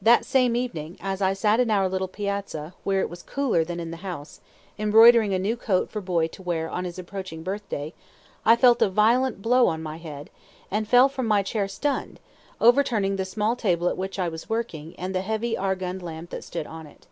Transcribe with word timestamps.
That 0.00 0.24
same 0.24 0.56
evening, 0.56 0.96
as 1.02 1.20
I 1.20 1.34
sat 1.34 1.60
in 1.60 1.70
our 1.70 1.86
little 1.86 2.08
piazza, 2.08 2.72
where 2.82 3.02
it 3.02 3.10
was 3.10 3.22
cooler 3.22 3.62
than 3.62 3.78
in 3.78 3.90
the 3.90 3.98
house, 3.98 4.40
embroidering 4.78 5.34
a 5.34 5.38
new 5.38 5.54
coat 5.54 5.90
for 5.90 6.00
Boy 6.00 6.28
to 6.28 6.42
wear 6.42 6.70
on 6.70 6.86
his 6.86 6.98
approaching 6.98 7.42
birthday, 7.42 7.92
I 8.42 8.56
felt 8.56 8.80
a 8.80 8.88
violent 8.88 9.42
blow 9.42 9.66
on 9.66 9.82
my 9.82 9.98
head, 9.98 10.30
and 10.70 10.88
fell 10.88 11.10
from 11.10 11.26
my 11.26 11.42
chair 11.42 11.68
stunned, 11.68 12.20
overturning 12.58 13.16
the 13.16 13.26
small 13.26 13.54
table 13.54 13.86
at 13.90 13.98
which 13.98 14.18
I 14.18 14.30
was 14.30 14.48
working, 14.48 14.94
and 14.98 15.14
the 15.14 15.20
heavy 15.20 15.58
Argand 15.58 16.00
lamp 16.02 16.30
that 16.30 16.42
stood 16.44 16.66
on 16.66 16.86
it. 16.86 17.06